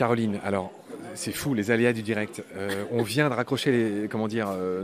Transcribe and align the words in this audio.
Caroline, 0.00 0.40
alors 0.46 0.72
c'est 1.14 1.30
fou 1.30 1.52
les 1.52 1.70
aléas 1.70 1.92
du 1.92 2.00
direct. 2.00 2.42
Euh, 2.56 2.84
on 2.90 3.02
vient 3.02 3.28
de 3.28 3.34
raccrocher 3.34 4.08
comment 4.10 4.28
euh, 4.32 4.82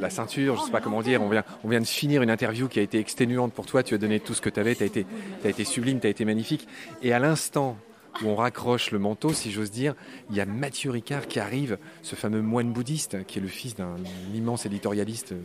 la 0.00 0.10
ceinture, 0.10 0.56
je 0.56 0.62
sais 0.62 0.72
pas 0.72 0.80
comment 0.80 1.02
dire. 1.02 1.22
On 1.22 1.28
vient, 1.68 1.80
de 1.80 1.86
finir 1.86 2.20
une 2.20 2.30
interview 2.30 2.66
qui 2.66 2.80
a 2.80 2.82
été 2.82 2.98
exténuante 2.98 3.52
pour 3.52 3.64
toi. 3.64 3.84
Tu 3.84 3.94
as 3.94 3.98
donné 3.98 4.18
tout 4.18 4.34
ce 4.34 4.40
que 4.40 4.50
tu 4.50 4.58
avais. 4.58 4.74
Tu 4.74 4.82
as 4.82 4.86
été, 4.86 5.06
as 5.44 5.50
été 5.50 5.62
sublime, 5.62 6.00
tu 6.00 6.08
as 6.08 6.10
été 6.10 6.24
magnifique. 6.24 6.66
Et 7.00 7.12
à 7.12 7.20
l'instant 7.20 7.76
où 8.24 8.26
on 8.26 8.34
raccroche 8.34 8.90
le 8.90 8.98
manteau, 8.98 9.32
si 9.32 9.52
j'ose 9.52 9.70
dire, 9.70 9.94
il 10.30 10.36
y 10.36 10.40
a 10.40 10.46
Mathieu 10.46 10.90
Ricard 10.90 11.28
qui 11.28 11.38
arrive, 11.38 11.78
ce 12.02 12.16
fameux 12.16 12.42
moine 12.42 12.72
bouddhiste 12.72 13.24
qui 13.28 13.38
est 13.38 13.42
le 13.42 13.46
fils 13.46 13.76
d'un 13.76 13.98
immense 14.34 14.66
éditorialiste 14.66 15.30
euh, 15.30 15.38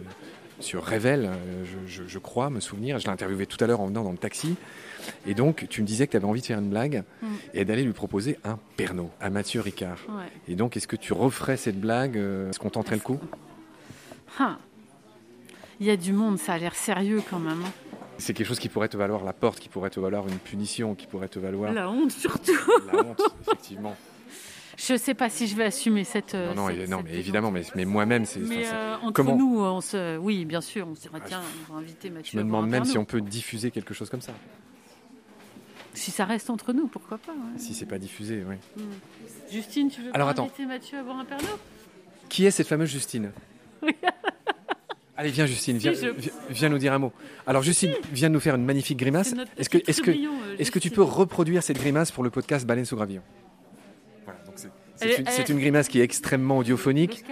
sur 0.59 0.83
Révèle, 0.83 1.31
je, 1.87 2.03
je, 2.07 2.19
crois, 2.19 2.49
me 2.49 2.59
souvenir. 2.59 2.99
Je 2.99 3.05
l'ai 3.05 3.11
interviewé 3.11 3.45
tout 3.45 3.61
à 3.63 3.67
l'heure 3.67 3.81
en 3.81 3.87
venant 3.87 4.03
dans 4.03 4.11
le 4.11 4.17
taxi. 4.17 4.55
Et 5.25 5.33
donc, 5.33 5.67
tu 5.69 5.81
me 5.81 5.87
disais 5.87 6.07
que 6.07 6.11
tu 6.11 6.17
avais 6.17 6.25
envie 6.25 6.41
de 6.41 6.45
faire 6.45 6.59
une 6.59 6.69
blague 6.69 7.03
mm. 7.21 7.27
et 7.53 7.65
d'aller 7.65 7.83
lui 7.83 7.93
proposer 7.93 8.39
un 8.43 8.57
Pernod 8.77 9.09
à 9.19 9.29
Mathieu 9.29 9.61
Ricard. 9.61 9.99
Et 10.47 10.55
donc, 10.55 10.77
est-ce 10.77 10.87
que 10.87 10.95
tu 10.95 11.13
referais 11.13 11.57
cette 11.57 11.79
blague 11.79 12.17
euh, 12.17 12.49
Est-ce 12.49 12.59
qu'on 12.59 12.69
tenterait 12.69 12.95
le 12.95 13.01
coup? 13.01 13.19
Ah. 14.39 14.57
Il 15.79 15.85
y 15.85 15.91
a 15.91 15.97
du 15.97 16.13
monde, 16.13 16.39
ça 16.39 16.53
a 16.53 16.57
l'air 16.57 16.75
sérieux 16.75 17.21
quand 17.29 17.39
même. 17.39 17.61
Hein. 17.65 17.71
C'est 18.17 18.33
quelque 18.33 18.47
chose 18.47 18.59
qui 18.59 18.69
pourrait 18.69 18.87
te 18.87 18.95
valoir 18.95 19.25
la 19.25 19.33
porte, 19.33 19.59
qui 19.59 19.67
pourrait 19.67 19.89
te 19.89 19.99
valoir 19.99 20.27
une 20.27 20.37
punition, 20.37 20.95
qui 20.95 21.05
pourrait 21.05 21.27
te 21.27 21.37
valoir. 21.37 21.73
La 21.73 21.89
honte 21.89 22.11
surtout. 22.11 22.53
La 22.91 23.03
honte, 23.03 23.21
effectivement. 23.41 23.95
Je 24.87 24.93
ne 24.93 24.97
sais 24.97 25.13
pas 25.15 25.29
si 25.29 25.47
je 25.47 25.55
vais 25.55 25.63
assumer 25.63 26.03
cette. 26.03 26.35
Euh, 26.35 26.53
non, 26.53 26.69
non, 26.87 27.01
mais 27.03 27.13
évidemment, 27.13 27.49
mais, 27.49 27.63
mais 27.75 27.85
moi-même, 27.85 28.25
c'est. 28.25 28.39
Mais 28.39 28.67
euh, 28.67 28.95
entre 29.01 29.23
nous, 29.23 29.59
on 29.59 29.81
se, 29.81 30.17
oui, 30.17 30.45
bien 30.45 30.61
sûr, 30.61 30.87
on 30.87 30.95
se 30.95 31.07
ah, 31.13 31.19
tiens, 31.25 31.41
on 31.69 31.73
va 31.73 31.79
inviter 31.79 32.09
Mathieu. 32.09 32.31
Je 32.33 32.37
me 32.37 32.43
demande 32.43 32.69
même 32.69 32.85
si 32.85 32.97
on 32.97 33.05
peut 33.05 33.21
diffuser 33.21 33.71
quelque 33.71 33.93
chose 33.93 34.09
comme 34.09 34.21
ça. 34.21 34.33
Si 35.93 36.11
ça 36.11 36.25
reste 36.25 36.49
entre 36.49 36.73
nous, 36.73 36.87
pourquoi 36.87 37.17
pas 37.17 37.33
Si 37.57 37.73
c'est 37.73 37.85
pas 37.85 37.97
diffusé, 37.97 38.43
oui. 38.47 38.55
Hmm. 38.75 38.89
Justine, 39.49 39.89
tu 39.89 40.01
veux 40.01 40.11
Alors, 40.13 40.27
inviter 40.27 40.65
Mathieu 40.65 40.97
à 40.99 41.03
boire 41.03 41.19
un 41.19 41.25
Pernod 41.25 41.47
Qui 42.27 42.45
est 42.45 42.51
cette 42.51 42.67
fameuse 42.67 42.89
Justine? 42.89 43.31
Allez, 45.17 45.29
viens 45.29 45.45
Justine, 45.45 45.77
viens, 45.77 45.93
viens, 46.49 46.69
nous 46.69 46.77
dire 46.77 46.91
un 46.91 46.99
mot. 46.99 47.13
Alors 47.47 47.63
Justine, 47.63 47.93
viens 48.11 48.27
nous 48.27 48.41
faire 48.41 48.55
une 48.55 48.65
magnifique 48.65 48.97
grimace. 48.97 49.33
Est-ce 49.57 49.69
que, 49.69 49.77
est-ce 49.87 50.01
que, 50.01 50.11
euh, 50.11 50.57
est-ce 50.59 50.71
que 50.71 50.79
tu 50.79 50.91
peux 50.91 51.03
reproduire 51.03 51.63
cette 51.63 51.77
grimace 51.77 52.11
pour 52.11 52.23
le 52.23 52.29
podcast 52.29 52.67
Baleine 52.67 52.83
sous 52.83 52.97
gravillon? 52.97 53.21
C'est, 55.29 55.49
une, 55.49 55.59
grimace 55.59 55.87
qui 55.87 55.99
est 55.99 56.03
extrêmement 56.03 56.59
audiophonique. 56.59 57.23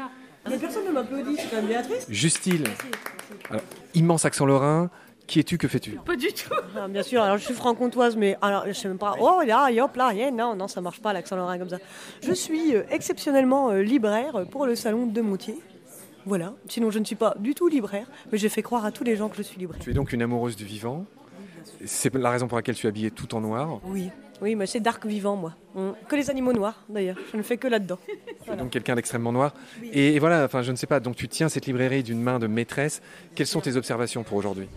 Mais 0.50 0.58
personne 0.58 0.86
ne 0.86 0.92
m'applaudit, 0.92 1.38
c'est 1.38 1.50
quand 1.50 1.58
même 1.58 1.68
Béatrice. 1.68 2.06
Justine, 2.10 2.66
immense 3.94 4.26
accent 4.26 4.46
lorrain, 4.46 4.90
qui 5.28 5.40
es-tu 5.40 5.58
Que 5.58 5.68
fais-tu? 5.68 5.92
Pas 6.06 6.16
du 6.16 6.28
tout. 6.28 6.54
Ah, 6.76 6.88
bien 6.88 7.04
sûr, 7.04 7.22
alors 7.22 7.38
je 7.38 7.46
suis 7.46 7.54
franc-comtoise, 7.54 8.18
mais 8.18 8.36
alors 8.42 8.66
je 8.68 8.74
sais 8.74 8.88
même 8.88 8.98
pas. 8.98 9.16
Oh 9.20 9.42
là, 9.46 9.70
hop 9.84 9.96
là, 9.96 10.14
yeah, 10.14 10.32
non, 10.32 10.56
non, 10.56 10.68
ça 10.68 10.82
marche 10.82 11.02
pas 11.02 11.14
l'accent 11.14 11.36
lorrain 11.36 11.58
comme 11.58 11.70
ça. 11.70 11.78
Je 12.22 12.34
suis 12.34 12.76
euh, 12.76 12.84
exceptionnellement 12.90 13.72
euh, 13.72 13.82
libraire 13.82 14.46
pour 14.52 14.66
le 14.66 14.76
salon 14.76 15.08
de 15.08 15.22
Moutier. 15.22 15.56
Voilà. 16.26 16.54
Sinon, 16.68 16.90
je 16.90 17.00
ne 17.00 17.06
suis 17.06 17.16
pas 17.16 17.36
du 17.40 17.54
tout 17.54 17.68
libraire, 17.68 18.08
mais 18.32 18.38
j'ai 18.38 18.50
fait 18.50 18.62
croire 18.62 18.86
à 18.86 18.92
tous 18.92 19.04
les 19.04 19.16
gens 19.16 19.30
que 19.30 19.36
je 19.36 19.42
suis 19.42 19.60
libraire. 19.60 19.82
Tu 19.82 19.92
es 19.92 19.94
donc 19.94 20.14
une 20.14 20.22
amoureuse 20.22 20.56
du 20.56 20.66
vivant. 20.66 21.06
C'est 21.86 22.14
la 22.16 22.30
raison 22.30 22.48
pour 22.48 22.58
laquelle 22.58 22.76
tu 22.76 22.88
es 22.88 22.90
habillée 22.90 23.12
tout 23.12 23.36
en 23.36 23.42
noir. 23.42 23.80
Oui. 23.86 24.10
Oui, 24.42 24.56
mais 24.56 24.66
c'est 24.66 24.80
dark 24.80 25.06
vivant, 25.06 25.36
moi. 25.36 25.54
Que 26.08 26.16
les 26.16 26.30
animaux 26.30 26.54
noirs, 26.54 26.84
d'ailleurs. 26.90 27.18
Je 27.32 27.38
ne 27.38 27.44
fais 27.44 27.58
que 27.58 27.68
là-dedans. 27.68 28.00
Donc 28.58 28.72
quelqu'un 28.72 28.96
d'extrêmement 28.96 29.32
noir. 29.32 29.54
Et, 29.92 30.20
voilà, 30.20 30.44
enfin, 30.44 30.62
je 30.62 30.72
ne 30.72 30.76
sais 30.76 30.88
pas. 30.88 31.00
Donc 31.00 31.16
tu 31.16 31.28
tiens 31.28 31.50
cette 31.50 31.66
librairie 31.66 32.04
d'une 32.04 32.22
main 32.22 32.40
de 32.40 32.48
maîtresse. 32.48 33.02
Quelles 33.36 33.48
sont 33.48 33.62
tes 33.62 33.78
observations 33.78 34.24
pour 34.24 34.38
aujourd'hui? 34.38 34.68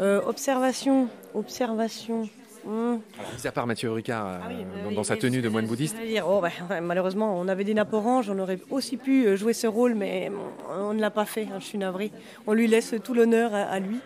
Euh, 0.00 0.20
Observation, 0.26 1.08
observation. 1.34 2.28
Hmm. 2.64 2.98
Alors, 3.18 3.32
mis 3.34 3.46
à 3.46 3.52
part 3.52 3.66
Mathieu 3.66 3.90
Ricard 3.92 4.26
euh, 4.26 4.38
ah 4.42 4.94
dans, 4.94 5.04
sa 5.04 5.16
tenue 5.16 5.40
de 5.40 5.48
moine 5.48 5.66
bouddhiste. 5.66 5.96
Oh, 6.26 6.40
bah, 6.42 6.80
malheureusement, 6.80 7.38
on 7.38 7.48
avait 7.48 7.64
des 7.64 7.74
nappes 7.74 7.92
oranges, 7.92 8.28
on 8.30 8.38
aurait 8.38 8.58
aussi 8.70 8.96
pu 8.96 9.26
euh, 9.26 9.36
jouer 9.36 9.52
ce 9.52 9.66
rôle, 9.66 9.94
mais 9.94 10.30
on 10.68 10.92
ne 10.92 11.00
l'a 11.00 11.10
pas 11.10 11.24
fait. 11.24 11.48
Hein, 11.50 11.60
je 11.60 11.64
suis 11.64 11.78
navrée. 11.78 12.10
On 12.46 12.52
lui 12.52 12.66
laisse 12.66 12.94
tout 13.02 13.14
l'honneur 13.14 13.54
à, 13.54 13.78
lui. 13.80 14.00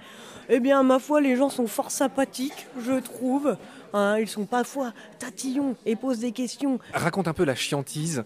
Eh 0.49 0.61
bien, 0.61 0.83
ma 0.83 0.99
foi, 0.99 1.21
les 1.21 1.37
gens 1.37 1.49
sont 1.49 1.67
fort 1.67 1.91
sympathiques, 1.91 2.67
je 2.85 2.99
trouve. 3.01 3.57
Hein, 3.95 4.19
ils 4.19 4.29
sont 4.29 4.47
parfois 4.47 4.93
tatillons 5.19 5.77
et 5.85 5.97
posent 5.97 6.21
des 6.21 6.33
questions. 6.33 6.79
Raconte 6.95 7.29
un 7.29 7.35
peu 7.35 7.45
la 7.45 7.55
chiantise. 7.55 8.25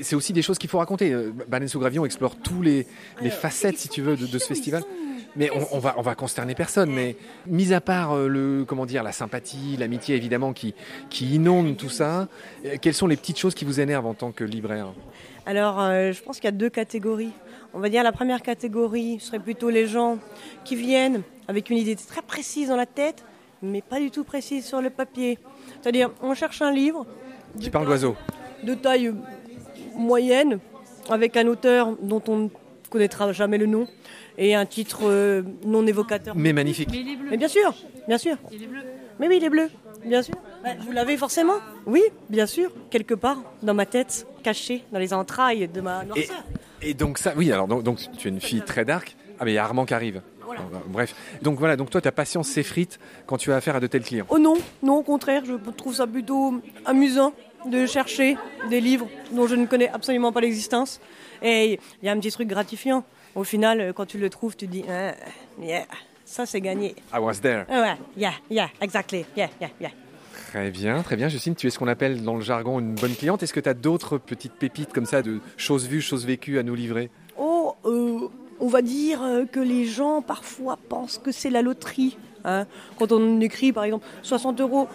C'est 0.00 0.14
aussi 0.14 0.34
des 0.34 0.42
choses 0.42 0.58
qu'il 0.58 0.68
faut 0.68 0.78
raconter. 0.78 1.12
Euh, 1.12 1.32
Baleine 1.48 1.68
sous 1.68 1.80
Gravillon 1.80 2.04
explore 2.04 2.36
tous 2.36 2.60
les, 2.60 2.86
les 3.22 3.30
facettes, 3.30 3.78
si 3.78 3.88
tu 3.88 4.02
veux, 4.02 4.16
de, 4.16 4.38
ce 4.38 4.46
festival. 4.46 4.82
Mais 5.36 5.50
on, 5.72 5.78
va, 5.78 5.94
on 5.96 6.02
va 6.02 6.14
consterner 6.14 6.54
personne. 6.54 6.90
Mais 6.90 7.16
mis 7.46 7.72
à 7.72 7.80
part 7.80 8.12
euh, 8.12 8.28
le, 8.28 8.64
comment 8.66 8.84
dire, 8.84 9.02
la 9.02 9.12
sympathie, 9.12 9.76
l'amitié 9.78 10.14
évidemment 10.16 10.52
qui, 10.52 10.74
qui 11.08 11.34
inonde 11.34 11.78
tout 11.78 11.88
ça, 11.88 12.28
euh, 12.66 12.76
quelles 12.80 12.94
sont 12.94 13.06
les 13.06 13.16
petites 13.16 13.38
choses 13.38 13.54
qui 13.54 13.64
vous 13.64 13.80
énervent 13.80 14.06
en 14.06 14.14
tant 14.14 14.32
que 14.32 14.44
libraire? 14.44 14.92
Alors, 15.46 15.78
je 15.78 16.20
pense 16.22 16.36
qu'il 16.36 16.46
y 16.46 16.48
a 16.48 16.52
deux 16.52 16.70
catégories. 16.70 17.30
On 17.72 17.78
va 17.78 17.88
dire 17.88 18.02
la 18.02 18.10
première 18.10 18.42
catégorie 18.42 19.20
serait 19.20 19.38
plutôt 19.38 19.70
les 19.70 19.86
gens 19.86 20.18
qui 20.64 20.74
viennent 20.74 21.22
avec 21.48 21.70
une 21.70 21.78
idée 21.78 21.96
très 21.96 22.22
précise 22.22 22.68
dans 22.68 22.76
la 22.76 22.86
tête, 22.86 23.24
mais 23.62 23.82
pas 23.82 24.00
du 24.00 24.10
tout 24.10 24.24
précise 24.24 24.64
sur 24.66 24.80
le 24.80 24.90
papier. 24.90 25.38
C'est-à-dire, 25.80 26.10
on 26.22 26.34
cherche 26.34 26.62
un 26.62 26.72
livre. 26.72 27.06
Qui 27.60 27.70
parle 27.70 27.86
d'oiseaux. 27.86 28.16
De 28.62 28.74
taille 28.74 29.12
moyenne, 29.96 30.58
avec 31.08 31.36
un 31.36 31.46
auteur 31.46 31.96
dont 32.02 32.22
on 32.28 32.36
ne 32.36 32.48
connaîtra 32.90 33.32
jamais 33.32 33.58
le 33.58 33.66
nom, 33.66 33.86
et 34.38 34.54
un 34.54 34.66
titre 34.66 35.00
euh, 35.04 35.42
non 35.64 35.86
évocateur. 35.86 36.34
Mais 36.36 36.52
magnifique. 36.52 36.88
Mais 36.90 37.00
il 37.00 37.08
est 37.08 37.16
bleu. 37.16 37.30
Mais 37.30 37.36
bien 37.36 37.48
sûr, 37.48 37.74
bien 38.06 38.18
sûr. 38.18 38.36
Il 38.52 38.62
est 38.62 38.66
bleu. 38.66 38.82
Mais 39.18 39.28
oui, 39.28 39.38
il 39.38 39.44
est 39.44 39.50
bleu, 39.50 39.70
bien 40.04 40.22
sûr. 40.22 40.34
Vous 40.80 40.92
l'avez 40.92 41.16
forcément 41.16 41.54
Oui, 41.86 42.02
bien 42.28 42.46
sûr, 42.46 42.70
quelque 42.90 43.14
part 43.14 43.38
dans 43.62 43.74
ma 43.74 43.86
tête, 43.86 44.26
caché 44.42 44.84
dans 44.92 44.98
les 44.98 45.14
entrailles 45.14 45.68
de 45.68 45.80
ma 45.80 46.04
noirceur. 46.04 46.44
Et, 46.82 46.92
donc 46.92 47.18
ça, 47.18 47.32
oui, 47.36 47.50
alors 47.50 47.66
donc, 47.66 47.82
donc 47.82 47.98
tu 48.18 48.28
es 48.28 48.30
une 48.30 48.40
fille 48.40 48.62
très 48.62 48.84
dark. 48.84 49.16
Ah 49.38 49.44
mais 49.44 49.52
il 49.52 49.54
y 49.54 49.58
a 49.58 49.64
Armand 49.64 49.84
qui 49.84 49.94
arrive. 49.94 50.22
Bref, 50.88 51.14
donc 51.42 51.58
voilà, 51.58 51.76
donc 51.76 51.90
toi 51.90 52.00
ta 52.00 52.12
patience 52.12 52.48
s'effrite 52.48 52.98
quand 53.26 53.36
tu 53.36 53.52
as 53.52 53.56
affaire 53.56 53.76
à 53.76 53.80
de 53.80 53.86
tels 53.86 54.02
clients. 54.02 54.26
Oh 54.28 54.38
non, 54.38 54.54
non 54.82 54.96
au 54.96 55.02
contraire, 55.02 55.42
je 55.44 55.54
trouve 55.72 55.94
ça 55.94 56.06
plutôt 56.06 56.54
amusant 56.84 57.32
de 57.70 57.86
chercher 57.86 58.36
des 58.70 58.80
livres 58.80 59.08
dont 59.32 59.46
je 59.46 59.54
ne 59.54 59.66
connais 59.66 59.88
absolument 59.88 60.32
pas 60.32 60.40
l'existence. 60.40 61.00
Et 61.42 61.78
il 62.02 62.06
y 62.06 62.08
a 62.08 62.12
un 62.12 62.18
petit 62.18 62.30
truc 62.30 62.48
gratifiant. 62.48 63.04
Au 63.34 63.44
final, 63.44 63.92
quand 63.94 64.06
tu 64.06 64.18
le 64.18 64.30
trouves, 64.30 64.56
tu 64.56 64.66
te 64.66 64.72
dis, 64.72 64.84
ah, 64.88 65.12
yeah, 65.60 65.84
ça 66.24 66.46
c'est 66.46 66.60
gagné. 66.60 66.94
I 67.12 67.18
was 67.18 67.40
there. 67.42 67.66
Ouais, 67.68 67.96
yeah, 68.16 68.32
yeah, 68.50 68.68
exactly, 68.80 69.26
yeah, 69.36 69.48
yeah, 69.60 69.70
yeah. 69.80 69.90
Très 70.48 70.70
bien, 70.70 71.02
très 71.02 71.16
bien. 71.16 71.28
Justine, 71.28 71.54
tu 71.54 71.66
es 71.66 71.70
ce 71.70 71.78
qu'on 71.78 71.88
appelle 71.88 72.22
dans 72.22 72.36
le 72.36 72.40
jargon 72.40 72.78
une 72.78 72.94
bonne 72.94 73.14
cliente. 73.14 73.42
Est-ce 73.42 73.52
que 73.52 73.60
tu 73.60 73.68
as 73.68 73.74
d'autres 73.74 74.16
petites 74.16 74.54
pépites 74.54 74.92
comme 74.92 75.04
ça 75.04 75.20
de 75.20 75.40
choses 75.56 75.86
vues, 75.86 76.00
choses 76.00 76.24
vécues 76.24 76.58
à 76.58 76.62
nous 76.62 76.74
livrer? 76.74 77.10
Oh, 77.36 77.74
euh, 77.84 78.28
on 78.60 78.68
va 78.68 78.82
dire 78.82 79.22
euh, 79.22 79.44
que 79.44 79.60
les 79.60 79.84
gens 79.84 80.22
parfois 80.22 80.78
pensent 80.88 81.18
que 81.18 81.32
c'est 81.32 81.50
la 81.50 81.62
loterie. 81.62 82.16
Hein. 82.44 82.66
Quand 82.98 83.12
on 83.12 83.40
écrit 83.40 83.72
par 83.72 83.84
exemple 83.84 84.06
60 84.22 84.60
euros, 84.60 84.88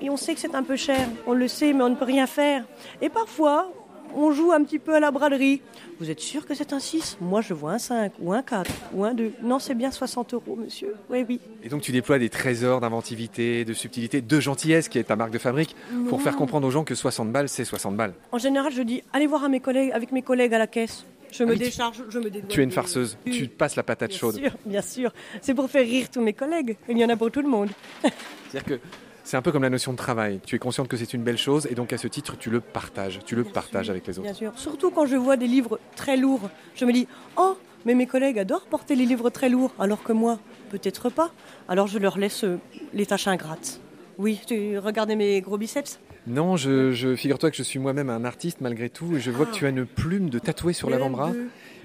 et 0.00 0.10
on 0.10 0.16
sait 0.16 0.34
que 0.34 0.40
c'est 0.40 0.54
un 0.54 0.62
peu 0.62 0.76
cher, 0.76 1.08
on 1.26 1.32
le 1.32 1.48
sait, 1.48 1.72
mais 1.72 1.82
on 1.82 1.88
ne 1.88 1.94
peut 1.94 2.04
rien 2.04 2.26
faire. 2.26 2.64
Et 3.00 3.08
parfois, 3.08 3.70
on 4.14 4.32
joue 4.32 4.52
un 4.52 4.62
petit 4.62 4.78
peu 4.78 4.94
à 4.94 5.00
la 5.00 5.10
braderie. 5.10 5.60
Vous 5.98 6.10
êtes 6.10 6.20
sûr 6.20 6.46
que 6.46 6.54
c'est 6.54 6.72
un 6.72 6.80
6 6.80 7.18
Moi, 7.20 7.40
je 7.40 7.54
vois 7.54 7.72
un 7.72 7.78
5 7.78 8.12
ou 8.20 8.32
un 8.32 8.42
4 8.42 8.70
ou 8.94 9.04
un 9.04 9.14
2. 9.14 9.32
Non, 9.42 9.58
c'est 9.58 9.74
bien 9.74 9.90
60 9.90 10.34
euros, 10.34 10.56
monsieur. 10.56 10.94
Oui, 11.10 11.24
oui. 11.28 11.40
Et 11.62 11.68
donc, 11.68 11.82
tu 11.82 11.92
déploies 11.92 12.18
des 12.18 12.28
trésors 12.28 12.80
d'inventivité, 12.80 13.64
de 13.64 13.72
subtilité, 13.72 14.20
de 14.20 14.40
gentillesse, 14.40 14.88
qui 14.88 14.98
est 14.98 15.04
ta 15.04 15.16
marque 15.16 15.32
de 15.32 15.38
fabrique, 15.38 15.76
pour 16.08 16.20
faire 16.22 16.36
comprendre 16.36 16.66
aux 16.66 16.70
gens 16.70 16.84
que 16.84 16.94
60 16.94 17.30
balles, 17.30 17.48
c'est 17.48 17.64
60 17.64 17.96
balles. 17.96 18.14
En 18.32 18.38
général, 18.38 18.72
je 18.72 18.82
dis 18.82 19.02
allez 19.12 19.26
voir 19.26 19.44
à 19.44 19.48
mes 19.48 19.60
collègues, 19.60 19.92
avec 19.92 20.12
mes 20.12 20.22
collègues 20.22 20.54
à 20.54 20.58
la 20.58 20.66
caisse. 20.66 21.04
Je 21.30 21.44
me 21.44 21.52
ah 21.52 21.56
décharge, 21.56 22.02
je 22.08 22.18
me 22.18 22.30
Tu 22.30 22.60
es 22.60 22.64
une 22.64 22.70
farceuse, 22.70 23.18
tu 23.24 23.48
passes 23.48 23.76
la 23.76 23.82
patate 23.82 24.12
chaude. 24.12 24.36
Bien 24.36 24.50
sûr, 24.50 24.58
bien 24.66 24.82
sûr. 24.82 25.12
C'est 25.40 25.54
pour 25.54 25.70
faire 25.70 25.84
rire 25.84 26.10
tous 26.10 26.20
mes 26.20 26.32
collègues. 26.32 26.76
Il 26.88 26.98
y 26.98 27.04
en 27.04 27.08
a 27.08 27.16
pour 27.16 27.30
tout 27.30 27.42
le 27.42 27.48
monde. 27.48 27.70
C'est-à-dire 28.02 28.64
que 28.64 28.80
c'est 29.24 29.36
un 29.36 29.42
peu 29.42 29.52
comme 29.52 29.62
la 29.62 29.70
notion 29.70 29.92
de 29.92 29.96
travail. 29.96 30.40
Tu 30.44 30.56
es 30.56 30.58
consciente 30.58 30.86
que 30.86 30.96
c'est 30.96 31.14
une 31.14 31.22
belle 31.22 31.38
chose 31.38 31.66
et 31.70 31.74
donc 31.74 31.92
à 31.92 31.98
ce 31.98 32.06
titre, 32.08 32.36
tu 32.38 32.50
le 32.50 32.60
partages. 32.60 33.20
Tu 33.24 33.34
le 33.34 33.44
partages 33.44 33.88
avec 33.88 34.06
les 34.06 34.18
autres. 34.18 34.26
Bien 34.26 34.34
sûr. 34.34 34.52
Surtout 34.56 34.90
quand 34.90 35.06
je 35.06 35.16
vois 35.16 35.36
des 35.36 35.46
livres 35.46 35.80
très 35.96 36.16
lourds. 36.16 36.50
Je 36.74 36.84
me 36.84 36.92
dis, 36.92 37.08
oh, 37.36 37.56
mais 37.86 37.94
mes 37.94 38.06
collègues 38.06 38.38
adorent 38.38 38.66
porter 38.66 38.94
les 38.94 39.06
livres 39.06 39.30
très 39.30 39.48
lourds, 39.48 39.72
alors 39.78 40.02
que 40.02 40.12
moi, 40.12 40.38
peut-être 40.70 41.10
pas. 41.10 41.30
Alors 41.68 41.86
je 41.86 41.98
leur 41.98 42.18
laisse 42.18 42.44
euh, 42.44 42.58
les 42.92 43.06
tâches 43.06 43.26
ingrates. 43.26 43.80
Oui, 44.18 44.40
tu 44.46 44.78
regardais 44.78 45.16
mes 45.16 45.40
gros 45.40 45.58
biceps? 45.58 45.98
Non, 46.26 46.56
je, 46.56 47.14
figure-toi 47.16 47.50
que 47.50 47.56
je 47.56 47.62
suis 47.62 47.78
moi-même 47.78 48.08
un 48.10 48.24
artiste 48.24 48.60
malgré 48.60 48.88
tout 48.88 49.16
et 49.16 49.20
je 49.20 49.30
vois 49.30 49.46
que 49.46 49.52
tu 49.52 49.66
as 49.66 49.68
une 49.68 49.84
plume 49.84 50.30
de 50.30 50.38
tatoué 50.38 50.72
sur 50.72 50.88
l'avant-bras. 50.88 51.32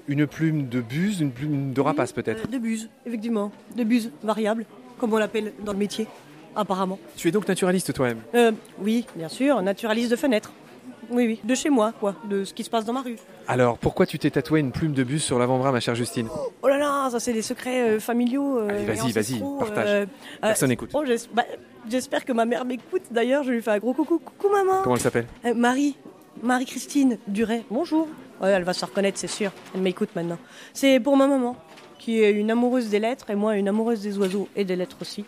Une 0.08 0.26
plume 0.26 0.70
de 0.70 0.82
buse, 0.82 1.20
une 1.20 1.32
plume 1.32 1.74
de 1.74 1.82
rapace 1.82 2.14
peut-être. 2.14 2.46
Euh, 2.46 2.52
de 2.52 2.58
buse, 2.58 2.90
effectivement. 3.06 3.52
De 3.76 3.84
buse 3.84 4.12
variable, 4.24 4.66
comme 4.98 5.14
on 5.14 5.18
l'appelle 5.18 5.54
dans 5.64 5.74
le 5.74 5.78
métier, 5.78 6.08
apparemment. 6.56 6.98
Tu 7.16 7.28
es 7.28 7.32
donc 7.32 7.48
naturaliste 7.48 7.94
toi-même? 7.94 8.20
Euh, 8.34 8.52
Oui, 8.80 9.06
bien 9.16 9.30
sûr, 9.30 9.62
naturaliste 9.62 10.10
de 10.10 10.16
fenêtre. 10.16 10.52
Oui, 11.12 11.26
oui, 11.26 11.40
de 11.44 11.56
chez 11.56 11.70
moi, 11.70 11.92
quoi, 12.00 12.16
de 12.30 12.44
ce 12.44 12.54
qui 12.54 12.64
se 12.64 12.70
passe 12.70 12.86
dans 12.86 12.94
ma 12.94 13.02
rue. 13.02 13.18
Alors, 13.48 13.78
pourquoi 13.78 14.06
tu 14.06 14.20
t'es 14.20 14.30
tatoué 14.30 14.60
une 14.60 14.72
plume 14.72 14.94
de 14.94 15.04
buse 15.04 15.24
sur 15.24 15.38
l'avant-bras, 15.40 15.72
ma 15.72 15.80
chère 15.80 15.96
Justine? 15.96 16.28
Oh 16.62 16.68
là 16.68 16.78
là, 16.78 17.10
ça 17.12 17.20
c'est 17.20 17.34
des 17.34 17.42
secrets 17.42 17.82
euh, 17.82 18.00
familiaux. 18.00 18.60
Allez, 18.60 18.86
vas-y, 18.86 19.12
vas-y, 19.12 19.40
partage. 19.60 20.08
Personne 20.42 20.70
n'écoute. 20.70 20.92
Oh, 20.94 21.04
bah, 21.34 21.44
J'espère 21.88 22.26
que 22.26 22.34
ma 22.34 22.46
mère 22.46 22.66
m'écoute. 22.66 23.04
D'ailleurs, 23.12 23.44
je 23.44 23.52
lui 23.52 23.62
fais 23.62 23.72
un 23.72 23.80
gros 23.80 23.94
coucou. 23.94 24.20
Coucou 24.20 24.50
maman. 24.52 24.82
Comment 24.84 24.96
elle 24.96 25.02
s'appelle 25.02 25.28
euh, 25.46 25.54
Marie. 25.54 25.96
Marie-Christine 26.42 27.18
Duret. 27.28 27.64
Bonjour. 27.70 28.08
Ouais, 28.42 28.50
elle 28.50 28.64
va 28.64 28.74
se 28.74 28.86
reconnaître, 28.86 29.18
c'est 29.18 29.28
sûr. 29.28 29.52
Elle 29.76 29.82
m'écoute 29.82 30.10
maintenant. 30.16 30.38
C'est 30.74 31.00
pour 31.00 31.18
ma 31.18 31.28
maman, 31.28 31.56
qui 32.00 32.22
est 32.24 32.32
une 32.32 32.50
amoureuse 32.50 32.90
des 32.90 33.00
lettres 33.00 33.30
et 33.30 33.36
moi 33.36 33.56
une 33.58 33.68
amoureuse 33.68 34.02
des 34.02 34.18
oiseaux 34.18 34.48
et 34.56 34.64
des 34.66 34.76
lettres 34.76 34.98
aussi. 35.02 35.26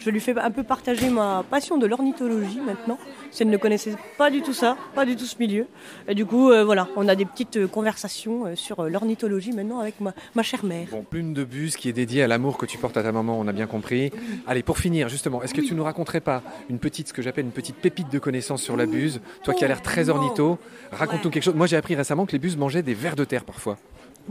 Je 0.00 0.10
lui 0.10 0.20
fais 0.20 0.38
un 0.38 0.52
peu 0.52 0.62
partager 0.62 1.10
ma 1.10 1.44
passion 1.50 1.76
de 1.76 1.84
l'ornithologie 1.86 2.60
maintenant. 2.64 2.98
Si 3.32 3.42
elle 3.42 3.50
ne 3.50 3.56
connaissait 3.56 3.96
pas 4.16 4.30
du 4.30 4.42
tout 4.42 4.52
ça, 4.52 4.76
pas 4.94 5.04
du 5.04 5.16
tout 5.16 5.24
ce 5.24 5.36
milieu. 5.40 5.66
Et 6.06 6.14
du 6.14 6.24
coup, 6.24 6.50
euh, 6.52 6.64
voilà, 6.64 6.86
on 6.94 7.08
a 7.08 7.16
des 7.16 7.24
petites 7.24 7.56
euh, 7.56 7.66
conversations 7.66 8.46
euh, 8.46 8.54
sur 8.54 8.84
l'ornithologie 8.84 9.50
maintenant 9.50 9.80
avec 9.80 10.00
ma, 10.00 10.14
ma 10.36 10.44
chère 10.44 10.64
mère. 10.64 10.86
Bon, 10.92 11.02
Plume 11.02 11.34
de 11.34 11.42
Buse 11.42 11.76
qui 11.76 11.88
est 11.88 11.92
dédiée 11.92 12.22
à 12.22 12.28
l'amour 12.28 12.58
que 12.58 12.66
tu 12.66 12.78
portes 12.78 12.96
à 12.96 13.02
ta 13.02 13.10
maman, 13.10 13.40
on 13.40 13.48
a 13.48 13.52
bien 13.52 13.66
compris. 13.66 14.12
Allez, 14.46 14.62
pour 14.62 14.78
finir, 14.78 15.08
justement, 15.08 15.42
est-ce 15.42 15.52
que 15.52 15.60
tu 15.62 15.74
nous 15.74 15.82
raconterais 15.84 16.20
pas 16.20 16.42
une 16.70 16.78
petite, 16.78 17.08
ce 17.08 17.12
que 17.12 17.20
j'appelle 17.20 17.46
une 17.46 17.50
petite 17.50 17.76
pépite 17.76 18.08
de 18.08 18.20
connaissances 18.20 18.62
sur 18.62 18.76
la 18.76 18.86
buse? 18.86 19.20
Toi 19.42 19.54
qui 19.54 19.64
as 19.64 19.68
l'air 19.68 19.82
très 19.82 20.10
ornitho, 20.10 20.58
raconte-nous 20.92 21.24
Ouais. 21.26 21.32
quelque 21.32 21.42
chose. 21.42 21.54
Moi, 21.56 21.66
j'ai 21.66 21.76
appris 21.76 21.96
récemment 21.96 22.24
que 22.24 22.32
les 22.32 22.38
buses 22.38 22.56
mangeaient 22.56 22.82
des 22.82 22.94
vers 22.94 23.16
de 23.16 23.24
terre 23.24 23.44
parfois. 23.44 23.78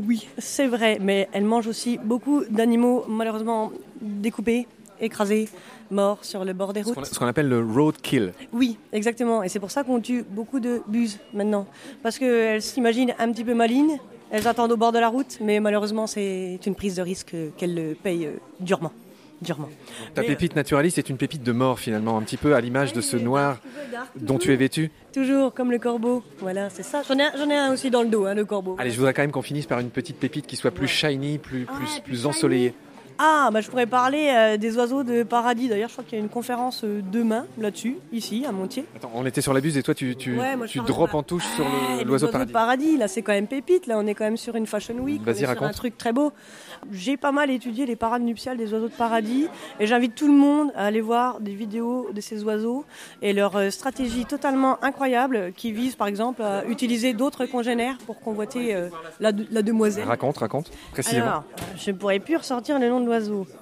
Oui, 0.05 0.27
c'est 0.37 0.67
vrai, 0.67 0.97
mais 1.01 1.27
elle 1.33 1.45
mange 1.45 1.67
aussi 1.67 1.97
beaucoup 1.97 2.43
d'animaux 2.49 3.05
malheureusement 3.07 3.71
découpés, 4.01 4.67
écrasés, 4.99 5.49
morts 5.91 6.23
sur 6.23 6.43
le 6.43 6.53
bord 6.53 6.73
des 6.73 6.81
routes. 6.81 7.05
ce 7.05 7.17
qu'on 7.17 7.27
appelle 7.27 7.49
le 7.49 7.63
roadkill. 7.63 8.33
Oui, 8.53 8.77
exactement. 8.91 9.43
Et 9.43 9.49
c'est 9.49 9.59
pour 9.59 9.71
ça 9.71 9.83
qu'on 9.83 9.99
tue 9.99 10.23
beaucoup 10.23 10.59
de 10.59 10.81
buses 10.87 11.19
maintenant. 11.33 11.65
Parce 12.03 12.17
qu'elles 12.17 12.61
s'imaginent 12.61 13.13
un 13.19 13.31
petit 13.31 13.43
peu 13.43 13.53
malines, 13.53 13.97
elles 14.29 14.47
attendent 14.47 14.71
au 14.71 14.77
bord 14.77 14.91
de 14.91 14.99
la 14.99 15.07
route, 15.07 15.37
mais 15.41 15.59
malheureusement 15.59 16.07
c'est 16.07 16.59
une 16.65 16.75
prise 16.75 16.95
de 16.95 17.01
risque 17.01 17.35
qu'elles 17.57 17.95
payent 18.03 18.27
euh, 18.27 18.39
durement. 18.59 18.91
Durement. 19.41 19.69
Ta 20.15 20.21
Mais- 20.21 20.27
pépite 20.27 20.55
naturaliste 20.55 20.97
est 20.97 21.09
une 21.09 21.17
pépite 21.17 21.43
de 21.43 21.51
mort 21.51 21.79
finalement, 21.79 22.17
un 22.17 22.21
petit 22.21 22.37
peu 22.37 22.55
à 22.55 22.61
l'image 22.61 22.93
de 22.93 23.01
ce 23.01 23.17
noir 23.17 23.59
dont 24.15 24.37
tu 24.37 24.51
es 24.51 24.55
vêtu. 24.55 24.91
Toujours 25.13 25.53
comme 25.53 25.71
le 25.71 25.79
corbeau. 25.79 26.23
Voilà, 26.39 26.69
c'est 26.69 26.83
ça. 26.83 27.01
J'en 27.07 27.17
ai, 27.17 27.23
un- 27.23 27.31
j'en 27.37 27.49
ai 27.49 27.55
un 27.55 27.71
aussi 27.73 27.89
dans 27.89 28.01
le 28.03 28.09
dos, 28.09 28.25
hein, 28.25 28.33
le 28.33 28.45
corbeau. 28.45 28.75
Allez, 28.79 28.91
je 28.91 28.97
voudrais 28.97 29.13
quand 29.13 29.21
même 29.23 29.31
qu'on 29.31 29.41
finisse 29.41 29.65
par 29.65 29.79
une 29.79 29.89
petite 29.89 30.17
pépite 30.17 30.47
qui 30.47 30.55
soit 30.55 30.71
plus 30.71 30.87
shiny, 30.87 31.37
plus, 31.37 31.65
Ah, 31.69 31.73
plus, 31.75 31.85
plus 31.85 32.01
plus 32.01 32.15
shiny. 32.17 32.25
ensoleillée. 32.27 32.73
Ah, 33.19 33.49
bah, 33.51 33.61
je 33.61 33.69
pourrais 33.69 33.87
parler 33.87 34.31
euh, 34.31 34.57
des 34.57 34.77
oiseaux 34.77 35.03
de 35.03 35.23
paradis. 35.23 35.67
D'ailleurs, 35.69 35.89
je 35.89 35.93
crois 35.93 36.03
qu'il 36.03 36.17
y 36.17 36.21
a 36.21 36.23
une 36.23 36.29
conférence 36.29 36.83
euh, 36.83 37.01
demain 37.11 37.45
là-dessus, 37.57 37.97
ici, 38.11 38.45
à 38.47 38.51
Montier. 38.51 38.85
Attends, 38.95 39.11
on 39.15 39.25
était 39.25 39.41
sur 39.41 39.53
la 39.53 39.61
buse 39.61 39.75
et 39.77 39.81
toi 39.83 39.95
tu, 39.95 40.15
tu, 40.15 40.37
Ouais, 40.37 40.55
moi, 40.55 40.67
je 40.67 40.73
tu 40.73 40.79
drops 40.81 41.15
en 41.15 41.23
touche 41.23 41.45
sur 41.55 41.63
le- 41.65 41.97
les 41.99 42.03
l'oiseau 42.03 42.25
oiseaux 42.27 42.31
paradis. 42.31 42.49
de 42.49 42.53
paradis, 42.53 42.97
là, 42.97 43.07
c'est 43.07 43.23
quand 43.23 43.31
même 43.31 43.47
pépite. 43.47 43.87
Là, 43.87 43.97
on 43.97 44.05
est 44.05 44.13
quand 44.13 44.25
même 44.25 44.37
sur 44.37 44.55
une 44.55 44.67
Fashion 44.67 44.93
Week. 44.99 45.21
Vas-y, 45.23 45.33
on 45.33 45.35
est 45.35 45.39
sur 45.39 45.47
raconte. 45.49 45.67
un 45.69 45.71
truc 45.73 45.97
très 45.97 46.13
beau. 46.13 46.31
J'ai 46.91 47.17
pas 47.17 47.31
mal 47.31 47.49
étudié 47.49 47.87
les 47.87 47.95
parades 47.95 48.21
nuptiales 48.21 48.57
des 48.57 48.71
oiseaux 48.73 48.87
de 48.89 48.93
paradis 48.93 49.47
et 49.79 49.87
j'invite 49.87 50.13
tout 50.13 50.27
le 50.27 50.33
monde 50.37 50.71
à 50.75 50.85
aller 50.85 51.01
voir 51.01 51.39
des 51.39 51.55
vidéos 51.55 52.09
de 52.13 52.21
ces 52.21 52.43
oiseaux 52.43 52.85
et 53.23 53.33
leur 53.33 53.55
euh, 53.55 53.71
stratégie 53.71 54.25
totalement 54.25 54.77
incroyable 54.83 55.53
qui 55.55 55.71
vise, 55.71 55.95
par 55.95 56.07
exemple, 56.07 56.43
à 56.43 56.65
utiliser 56.65 57.13
d'autres 57.13 57.45
congénères 57.47 57.97
pour 58.05 58.19
convoiter 58.19 58.75
la, 59.19 59.31
la 59.51 59.61
demoiselle. 59.63 60.05
Raconte, 60.07 60.37
raconte, 60.37 60.69
précisément. 60.91 61.25
Alors, 61.25 61.43
je 61.77 61.89
ne 61.91 61.95
pourrais 61.97 62.19
plus 62.19 62.35
ressortir 62.35 62.77
le 62.77 62.87
nom 62.89 62.99
de 62.99 63.06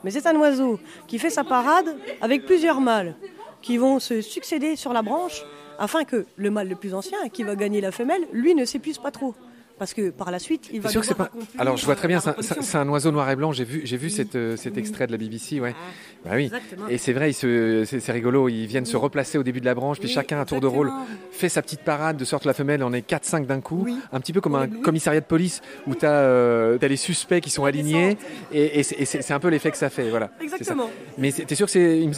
Mais 0.04 0.12
c'est 0.12 0.28
un 0.28 0.36
oiseau 0.36 0.80
qui 1.08 1.20
fait 1.20 1.30
sa 1.30 1.44
parade 1.44 1.96
avec 2.22 2.46
plusieurs 2.46 2.82
mâles 2.82 3.16
qui 3.62 3.78
vont 3.78 4.00
se 4.00 4.22
succéder 4.22 4.76
sur 4.76 4.94
la 4.94 5.02
branche 5.02 5.44
afin 5.80 6.04
que 6.04 6.26
le 6.36 6.52
mâle 6.52 6.70
le 6.70 6.76
plus 6.76 6.94
ancien, 6.94 7.18
qui 7.30 7.44
va 7.44 7.56
gagner 7.56 7.82
la 7.82 7.92
femelle, 7.92 8.22
lui 8.32 8.56
ne 8.56 8.66
s'épuise 8.66 8.98
pas 8.98 9.12
trop. 9.12 9.36
Parce 9.78 9.94
que 9.94 10.10
par 10.10 10.32
la 10.32 10.40
suite, 10.40 10.70
il 10.72 10.80
va 10.80 10.90
sûr 10.90 11.02
que 11.06 11.14
pas. 11.14 11.30
Alors 11.58 11.76
je 11.76 11.86
vois 11.86 11.96
très 11.96 12.08
bien, 12.08 12.20
euh, 12.26 12.32
c'est 12.40 12.78
un- 12.78 12.88
oiseau 12.88 13.12
noir 13.12 13.30
et 13.30 13.36
blanc. 13.36 13.52
J'ai 13.52 13.66
vu, 13.66 13.82
j'ai 13.84 13.98
vu 13.98 14.10
cette, 14.10 14.36
euh, 14.36 14.56
cet 14.56 14.78
extrait 14.78 15.06
de 15.06 15.12
la 15.12 15.18
BBC, 15.18 15.60
ouais. 15.60 15.76
Bah 16.24 16.32
oui. 16.36 16.46
Exactement. 16.46 16.88
Et 16.88 16.98
c'est 16.98 17.12
vrai, 17.12 17.32
c'est 17.34 18.12
rigolo. 18.12 18.48
Ils 18.48 18.68
viennent 18.68 18.86
se 18.86 18.96
replacer 18.96 19.38
au 19.38 19.44
début 19.44 19.60
de 19.60 19.66
la 19.66 19.76
branche, 19.76 20.00
puis 20.00 20.08
Oui, 20.08 20.14
chacun 20.14 20.40
à 20.40 20.46
tour 20.46 20.62
de 20.62 20.68
rôle 20.68 20.92
fait 21.32 21.50
sa 21.50 21.62
petite 21.62 21.82
parade 21.82 22.16
de 22.16 22.24
sorte 22.26 22.44
que 22.44 22.48
la 22.48 22.54
femelle 22.54 22.84
en 22.84 22.94
est 22.94 23.02
4-5 23.06 23.46
d'un 23.46 23.60
coup. 23.60 23.86
Un 24.14 24.20
petit 24.22 24.32
peu 24.34 24.40
comme 24.42 24.56
un 24.56 24.68
commissariat 24.68 25.20
de 25.20 25.26
police 25.26 25.62
où 25.88 25.94
tu 25.96 26.06
as, 26.06 26.78
les 26.82 26.96
suspects 26.98 27.42
qui 27.42 27.50
sont 27.50 27.66
alignés. 27.66 28.18
Et, 28.54 28.80
et 28.80 28.84
c'est- 28.84 29.32
un 29.32 29.40
peu 29.40 29.50
l'effet 29.50 29.72
que 29.72 29.78
ça 29.78 29.90
fait. 29.90 30.10
Voilà. 30.10 30.32
Exactement. 30.42 30.90
Mais 31.18 31.32
t'es 31.34 31.56
sûr 31.56 31.68
que 31.70 31.72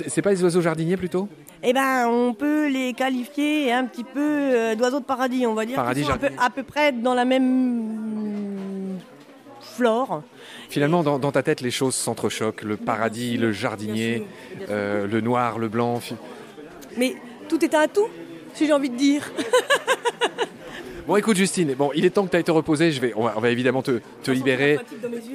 c'est 0.08 0.22
pas 0.22 0.32
les 0.32 0.44
oiseaux 0.44 0.62
jardiniers 0.62 0.98
plutôt? 0.98 1.28
Eh 1.64 1.74
ben, 1.74 2.08
on 2.08 2.34
peut 2.34 2.68
les 2.68 2.94
qualifier 2.94 3.72
un 3.74 3.86
petit 3.86 4.04
peu 4.04 4.20
euh, 4.20 4.76
d'oiseaux 4.76 5.00
de 5.00 5.06
paradis, 5.06 5.46
on 5.48 5.54
va 5.54 5.66
dire. 5.66 5.76
Paradis, 5.76 6.04
sont 6.04 6.12
à 6.12 6.18
peu, 6.18 6.22
jardinier. 6.28 6.46
à 6.46 6.50
peu 6.50 6.64
près 6.64 6.92
dans 6.92 7.14
la 7.16 7.26
même 7.26 9.00
flore. 9.62 10.22
Finalement, 10.70 11.04
dans, 11.04 11.18
dans 11.20 11.32
ta 11.32 11.44
tête, 11.44 11.62
les 11.62 11.72
choses 11.72 11.96
s'entrechoquent. 11.96 12.64
Le 12.64 12.78
paradis, 12.78 13.38
le 13.38 13.50
bien 13.52 13.60
jardinier, 13.60 14.16
sûr, 14.18 14.26
bien 14.58 14.68
sûr. 14.68 14.76
euh, 14.76 15.08
le 15.08 15.22
noir, 15.22 15.58
le 15.60 15.68
blanc. 15.68 16.00
Mais 16.98 17.16
tout 17.50 17.64
est 17.64 17.74
un 17.74 17.88
tout, 17.88 18.08
si 18.54 18.68
j'ai 18.68 18.74
envie 18.74 18.90
de 18.90 18.96
dire. 18.98 19.32
Bon, 21.08 21.16
écoute, 21.16 21.38
Justine, 21.38 21.74
bon, 21.74 21.90
il 21.96 22.04
est 22.06 22.10
temps 22.10 22.26
que 22.26 22.32
tu 22.32 22.36
ailles 22.36 22.44
te 22.44 22.52
reposer. 22.52 22.92
Je 22.92 23.00
vais, 23.00 23.14
on, 23.16 23.24
va, 23.24 23.34
on 23.38 23.40
va 23.40 23.50
évidemment 23.50 23.82
te, 23.82 24.02
te 24.24 24.30
libérer. 24.30 24.78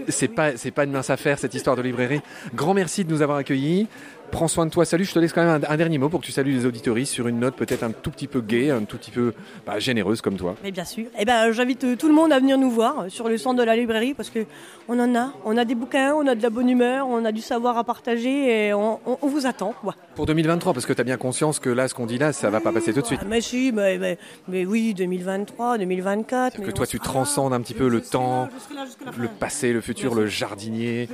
C'est 0.09 0.29
pas, 0.29 0.55
c'est 0.59 0.71
pas 0.71 0.85
une 0.85 0.91
mince 0.93 1.09
affaire 1.09 1.39
cette 1.39 1.55
histoire 1.55 1.77
de 1.77 1.83
librairie. 1.83 2.21
Grand 2.55 2.75
merci 2.75 3.07
de 3.07 3.11
nous 3.11 3.23
avoir 3.23 3.39
accueillis. 3.39 3.89
Prends 4.33 4.49
soin 4.49 4.65
de 4.67 4.71
toi. 4.71 4.85
Salut. 4.87 5.05
Je 5.05 5.13
te 5.13 5.19
laisse 5.19 5.33
quand 5.33 5.45
même 5.45 5.63
un, 5.63 5.73
un 5.73 5.77
dernier 5.77 5.99
mot 5.99 6.09
pour 6.09 6.21
que 6.21 6.25
tu 6.27 6.33
salues 6.33 6.53
les 6.53 6.65
auditoristes 6.67 7.13
sur 7.13 7.29
une 7.29 7.39
note 7.39 7.55
peut-être 7.55 7.83
un 7.83 7.91
tout 7.93 8.11
petit 8.11 8.27
peu 8.27 8.41
gay, 8.41 8.71
un 8.71 8.83
tout 8.85 8.97
petit 8.97 9.11
peu 9.11 9.35
bah, 9.67 9.79
généreuse 9.79 10.23
comme 10.23 10.37
toi. 10.37 10.57
Mais 10.65 10.71
bien 10.73 10.87
sûr. 10.87 11.05
Eh 11.19 11.25
ben, 11.27 11.53
j'invite 11.53 11.85
euh, 11.85 11.97
tout 11.97 12.09
le 12.09 12.15
monde 12.15 12.33
à 12.33 12.41
venir 12.41 12.57
nous 12.57 12.71
voir 12.71 13.01
euh, 13.01 13.09
sur 13.11 13.29
le 13.29 13.37
centre 13.37 13.59
de 13.61 13.63
la 13.63 13.77
librairie 13.77 14.15
parce 14.15 14.31
que 14.31 14.47
on 14.89 14.99
en 14.99 15.15
a. 15.15 15.33
On 15.45 15.57
a 15.59 15.65
des 15.67 15.75
bouquins, 15.75 16.15
on 16.15 16.27
a 16.27 16.35
de 16.35 16.43
la 16.43 16.49
bonne 16.49 16.71
humeur, 16.71 17.07
on 17.09 17.25
a 17.27 17.31
du 17.31 17.43
savoir 17.43 17.77
à 17.77 17.85
partager 17.85 18.69
et 18.69 18.73
on, 18.75 18.99
on- 19.07 19.19
on 19.21 19.27
vous 19.29 19.47
attend. 19.47 19.75
Quoi. 19.81 19.95
Pour 20.15 20.25
2023, 20.25 20.73
parce 20.73 20.87
que 20.87 20.95
tu 20.95 21.01
as 21.03 21.05
bien 21.05 21.19
conscience 21.19 21.59
que 21.59 21.69
là, 21.69 21.87
ce 21.87 21.95
qu'on 21.95 22.07
dit 22.07 22.17
là, 22.19 22.33
ça 22.33 22.49
va 22.49 22.61
pas 22.61 22.73
passer 22.73 22.95
tout 22.95 23.03
de 23.03 23.07
suite. 23.07 23.21
Ah, 23.23 23.27
mais 23.29 23.43
si, 23.43 23.71
mais, 23.71 23.99
mais- 23.99 24.19
mais 24.49 24.65
oui, 24.65 24.95
2023, 24.95 25.77
2024. 25.77 26.63
Que 26.63 26.71
toi, 26.71 26.87
tu 26.87 26.99
transcendes 26.99 27.53
un 27.53 27.61
petit 27.61 27.75
peu 27.75 27.87
le 27.89 27.99
là, 27.99 28.05
temps, 28.11 28.49
là 28.75 28.87
le 29.19 29.29
passé, 29.29 29.75
le 29.75 29.83
futur, 29.83 30.15
le 30.15 30.27
jardinier, 30.27 31.07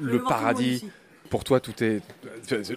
le 0.00 0.22
paradis. 0.24 0.84
Pour 1.30 1.44
toi, 1.44 1.60
tout 1.60 1.82
est 1.82 2.02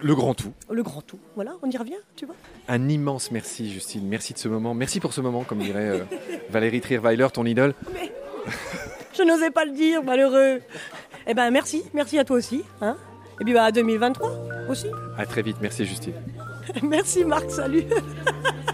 le 0.00 0.14
grand 0.14 0.34
tout. 0.34 0.52
Le 0.70 0.84
grand 0.84 1.02
tout. 1.02 1.18
Voilà, 1.34 1.56
on 1.62 1.70
y 1.70 1.76
revient, 1.76 1.98
tu 2.14 2.24
vois. 2.24 2.36
Un 2.68 2.88
immense 2.88 3.32
merci, 3.32 3.70
Justine. 3.70 4.06
Merci 4.06 4.32
de 4.32 4.38
ce 4.38 4.46
moment. 4.46 4.74
Merci 4.74 5.00
pour 5.00 5.12
ce 5.12 5.20
moment, 5.20 5.42
comme 5.42 5.58
dirait 5.58 5.88
euh, 5.88 6.04
Valérie 6.50 6.80
Trierweiler, 6.80 7.26
ton 7.32 7.44
idole. 7.46 7.74
Je 9.12 9.24
n'osais 9.24 9.50
pas 9.50 9.64
le 9.64 9.72
dire, 9.72 10.04
malheureux. 10.04 10.60
Eh 11.26 11.34
ben, 11.34 11.50
merci. 11.50 11.82
Merci 11.94 12.16
à 12.16 12.24
toi 12.24 12.36
aussi. 12.36 12.62
Hein 12.80 12.96
et 13.40 13.44
puis, 13.44 13.52
bah, 13.52 13.64
à 13.64 13.72
2023 13.72 14.30
aussi. 14.68 14.86
À 15.18 15.26
très 15.26 15.42
vite. 15.42 15.56
Merci, 15.60 15.84
Justine. 15.84 16.14
merci, 16.82 17.24
Marc. 17.24 17.50
Salut. 17.50 17.84